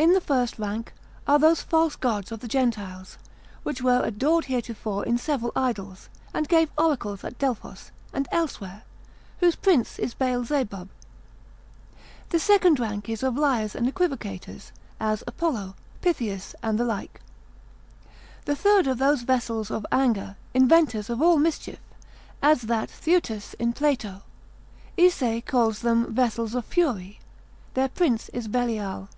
In 0.00 0.14
the 0.14 0.20
first 0.22 0.58
rank 0.58 0.94
are 1.26 1.38
those 1.38 1.60
false 1.60 1.94
gods 1.94 2.32
of 2.32 2.40
the 2.40 2.48
gentiles, 2.48 3.18
which 3.64 3.82
were 3.82 4.02
adored 4.02 4.46
heretofore 4.46 5.04
in 5.04 5.18
several 5.18 5.52
idols, 5.54 6.08
and 6.32 6.48
gave 6.48 6.72
oracles 6.78 7.22
at 7.22 7.38
Delphos, 7.38 7.90
and 8.10 8.26
elsewhere; 8.32 8.84
whose 9.40 9.56
prince 9.56 9.98
is 9.98 10.14
Beelzebub. 10.14 10.88
The 12.30 12.38
second 12.38 12.80
rank 12.80 13.10
is 13.10 13.22
of 13.22 13.36
liars 13.36 13.74
and 13.74 13.86
equivocators, 13.86 14.72
as 14.98 15.22
Apollo, 15.26 15.74
Pythius, 16.00 16.54
and 16.62 16.78
the 16.80 16.84
like. 16.86 17.20
The 18.46 18.56
third 18.56 18.88
are 18.88 18.94
those 18.94 19.20
vessels 19.20 19.70
of 19.70 19.84
anger, 19.92 20.36
inventors 20.54 21.10
of 21.10 21.20
all 21.20 21.36
mischief; 21.36 21.78
as 22.40 22.62
that 22.62 22.90
Theutus 22.90 23.52
in 23.58 23.74
Plato; 23.74 24.22
Esay 24.96 25.44
calls 25.44 25.80
them 25.80 26.10
vessels 26.14 26.54
of 26.54 26.64
fury; 26.64 27.20
their 27.74 27.88
prince 27.90 28.30
is 28.30 28.48
Belial. 28.48 29.10